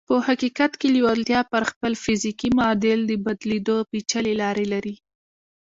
[0.09, 4.95] په حقیقت کې لېوالتیا پر خپل فزیکي معادل د بدلېدو پېچلې لارې لري